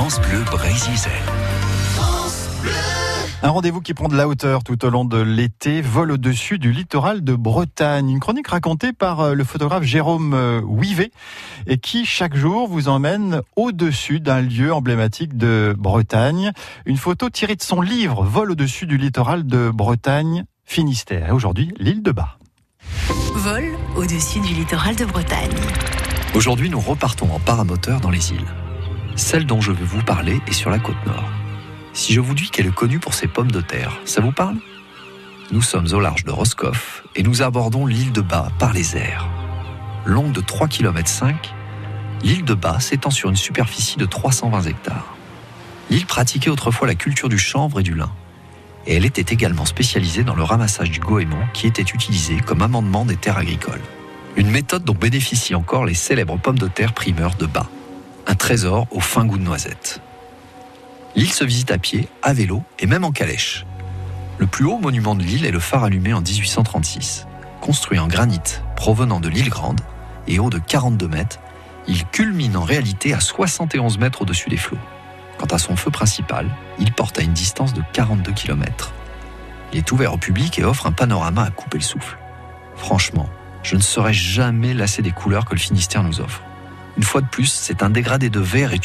France 0.00 0.18
Bleu 0.22 0.42
Brésil. 0.50 1.10
Un 3.42 3.50
rendez-vous 3.50 3.82
qui 3.82 3.92
prend 3.92 4.08
de 4.08 4.16
la 4.16 4.28
hauteur 4.28 4.64
tout 4.64 4.82
au 4.86 4.88
long 4.88 5.04
de 5.04 5.18
l'été, 5.18 5.82
vol 5.82 6.12
au-dessus 6.12 6.58
du 6.58 6.72
littoral 6.72 7.22
de 7.22 7.34
Bretagne. 7.34 8.08
Une 8.08 8.18
chronique 8.18 8.48
racontée 8.48 8.94
par 8.94 9.20
euh, 9.20 9.34
le 9.34 9.44
photographe 9.44 9.82
Jérôme 9.82 10.32
euh, 10.32 10.62
Ouivet 10.62 11.10
et 11.66 11.76
qui 11.76 12.06
chaque 12.06 12.34
jour 12.34 12.66
vous 12.66 12.88
emmène 12.88 13.42
au-dessus 13.56 14.20
d'un 14.20 14.40
lieu 14.40 14.72
emblématique 14.72 15.36
de 15.36 15.76
Bretagne. 15.76 16.52
Une 16.86 16.96
photo 16.96 17.28
tirée 17.28 17.56
de 17.56 17.62
son 17.62 17.82
livre 17.82 18.24
Vol 18.24 18.52
au-dessus 18.52 18.86
du 18.86 18.96
littoral 18.96 19.46
de 19.46 19.68
Bretagne, 19.68 20.44
Finistère. 20.64 21.28
Et 21.28 21.32
aujourd'hui, 21.32 21.74
l'île 21.78 22.02
de 22.02 22.12
Bas. 22.12 22.38
Vol 23.34 23.64
au-dessus 23.96 24.40
du 24.40 24.54
littoral 24.54 24.96
de 24.96 25.04
Bretagne. 25.04 25.50
Aujourd'hui, 26.34 26.70
nous 26.70 26.80
repartons 26.80 27.30
en 27.34 27.38
paramoteur 27.38 28.00
dans 28.00 28.08
les 28.08 28.32
îles. 28.32 28.48
Celle 29.16 29.46
dont 29.46 29.60
je 29.60 29.72
veux 29.72 29.84
vous 29.84 30.02
parler 30.02 30.40
est 30.46 30.52
sur 30.52 30.70
la 30.70 30.78
côte 30.78 31.04
nord. 31.06 31.28
Si 31.92 32.12
je 32.12 32.20
vous 32.20 32.34
dis 32.34 32.50
qu'elle 32.50 32.66
est 32.66 32.74
connue 32.74 32.98
pour 32.98 33.14
ses 33.14 33.26
pommes 33.26 33.50
de 33.50 33.60
terre, 33.60 33.98
ça 34.04 34.20
vous 34.20 34.32
parle? 34.32 34.56
Nous 35.52 35.62
sommes 35.62 35.88
au 35.92 36.00
large 36.00 36.24
de 36.24 36.30
Roscoff 36.30 37.02
et 37.16 37.22
nous 37.22 37.42
abordons 37.42 37.86
l'île 37.86 38.12
de 38.12 38.20
Bas 38.20 38.50
par 38.58 38.72
les 38.72 38.96
airs. 38.96 39.28
Longue 40.06 40.32
de 40.32 40.40
3,5 40.40 40.68
km, 40.68 41.10
l'île 42.22 42.44
de 42.44 42.54
Bas 42.54 42.78
s'étend 42.78 43.10
sur 43.10 43.28
une 43.28 43.36
superficie 43.36 43.98
de 43.98 44.06
320 44.06 44.62
hectares. 44.62 45.16
L'île 45.90 46.06
pratiquait 46.06 46.50
autrefois 46.50 46.86
la 46.86 46.94
culture 46.94 47.28
du 47.28 47.38
chanvre 47.38 47.80
et 47.80 47.82
du 47.82 47.94
lin. 47.94 48.12
Et 48.86 48.94
elle 48.94 49.04
était 49.04 49.34
également 49.34 49.66
spécialisée 49.66 50.22
dans 50.22 50.36
le 50.36 50.44
ramassage 50.44 50.90
du 50.90 51.00
goémon 51.00 51.44
qui 51.52 51.66
était 51.66 51.82
utilisé 51.82 52.38
comme 52.38 52.62
amendement 52.62 53.04
des 53.04 53.16
terres 53.16 53.38
agricoles. 53.38 53.82
Une 54.36 54.50
méthode 54.50 54.84
dont 54.84 54.94
bénéficient 54.94 55.56
encore 55.56 55.84
les 55.84 55.94
célèbres 55.94 56.38
pommes 56.38 56.58
de 56.58 56.68
terre 56.68 56.94
primeurs 56.94 57.34
de 57.34 57.46
Bas. 57.46 57.68
Un 58.30 58.36
trésor 58.36 58.86
au 58.92 59.00
fin 59.00 59.24
goût 59.24 59.38
de 59.38 59.42
noisette. 59.42 60.00
L'île 61.16 61.32
se 61.32 61.42
visite 61.42 61.72
à 61.72 61.78
pied, 61.78 62.06
à 62.22 62.32
vélo 62.32 62.62
et 62.78 62.86
même 62.86 63.02
en 63.02 63.10
calèche. 63.10 63.66
Le 64.38 64.46
plus 64.46 64.66
haut 64.66 64.78
monument 64.78 65.16
de 65.16 65.24
l'île 65.24 65.44
est 65.44 65.50
le 65.50 65.58
phare 65.58 65.82
allumé 65.82 66.12
en 66.12 66.20
1836. 66.20 67.26
Construit 67.60 67.98
en 67.98 68.06
granit 68.06 68.60
provenant 68.76 69.18
de 69.18 69.28
l'île 69.28 69.50
Grande 69.50 69.80
et 70.28 70.38
haut 70.38 70.48
de 70.48 70.60
42 70.60 71.08
mètres, 71.08 71.40
il 71.88 72.06
culmine 72.06 72.56
en 72.56 72.62
réalité 72.62 73.12
à 73.14 73.18
71 73.18 73.98
mètres 73.98 74.22
au-dessus 74.22 74.48
des 74.48 74.56
flots. 74.56 74.78
Quant 75.36 75.46
à 75.46 75.58
son 75.58 75.74
feu 75.74 75.90
principal, 75.90 76.46
il 76.78 76.92
porte 76.92 77.18
à 77.18 77.22
une 77.22 77.32
distance 77.32 77.74
de 77.74 77.82
42 77.92 78.30
km. 78.30 78.92
Il 79.72 79.78
est 79.78 79.90
ouvert 79.90 80.14
au 80.14 80.18
public 80.18 80.56
et 80.56 80.64
offre 80.64 80.86
un 80.86 80.92
panorama 80.92 81.42
à 81.42 81.50
couper 81.50 81.78
le 81.78 81.82
souffle. 81.82 82.16
Franchement, 82.76 83.28
je 83.64 83.74
ne 83.74 83.82
serais 83.82 84.14
jamais 84.14 84.72
lassé 84.72 85.02
des 85.02 85.10
couleurs 85.10 85.46
que 85.46 85.54
le 85.54 85.60
Finistère 85.60 86.04
nous 86.04 86.20
offre. 86.20 86.44
Une 87.00 87.06
fois 87.06 87.22
de 87.22 87.26
plus, 87.28 87.46
c'est 87.46 87.82
un 87.82 87.88
dégradé 87.88 88.28
de 88.28 88.40
vert 88.40 88.74
et 88.74 88.78